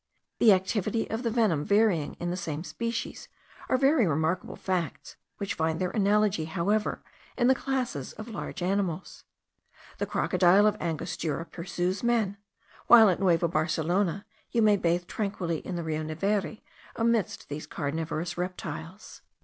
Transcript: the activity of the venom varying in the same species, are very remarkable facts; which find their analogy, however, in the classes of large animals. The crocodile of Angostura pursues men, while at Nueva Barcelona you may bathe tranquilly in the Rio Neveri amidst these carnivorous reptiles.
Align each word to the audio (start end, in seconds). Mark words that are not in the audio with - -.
the 0.39 0.51
activity 0.51 1.07
of 1.11 1.21
the 1.21 1.29
venom 1.29 1.63
varying 1.63 2.15
in 2.19 2.31
the 2.31 2.35
same 2.35 2.63
species, 2.63 3.27
are 3.69 3.77
very 3.77 4.07
remarkable 4.07 4.55
facts; 4.55 5.15
which 5.37 5.53
find 5.53 5.79
their 5.79 5.91
analogy, 5.91 6.45
however, 6.45 7.03
in 7.37 7.45
the 7.47 7.53
classes 7.53 8.11
of 8.13 8.27
large 8.27 8.63
animals. 8.63 9.25
The 9.99 10.07
crocodile 10.07 10.65
of 10.65 10.75
Angostura 10.81 11.45
pursues 11.45 12.01
men, 12.01 12.37
while 12.87 13.09
at 13.09 13.19
Nueva 13.19 13.47
Barcelona 13.47 14.25
you 14.49 14.63
may 14.63 14.75
bathe 14.75 15.05
tranquilly 15.05 15.59
in 15.59 15.75
the 15.75 15.83
Rio 15.83 16.01
Neveri 16.01 16.63
amidst 16.95 17.47
these 17.47 17.67
carnivorous 17.67 18.39
reptiles. 18.39 19.21